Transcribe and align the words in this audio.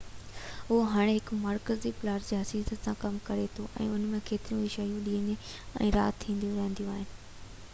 اهو 0.69 0.77
هاڻي 0.91 1.11
هڪ 1.17 1.35
مرڪزي 1.41 1.89
پلازه 1.97 2.31
جي 2.31 2.39
حيثيت 2.39 2.87
سان 2.87 2.97
ڪم 3.03 3.19
ڪري 3.27 3.43
ٿو 3.59 3.65
۽ 3.83 3.91
ان 3.97 4.07
۾ 4.15 4.23
ڪيتريون 4.31 4.63
ئي 4.63 4.73
شيون 4.77 4.97
ڏينهن 5.09 5.85
۽ 5.89 5.93
رات 5.99 6.19
ٿينديون 6.25 6.57
رهنديون 6.63 6.91
آهن 6.97 7.07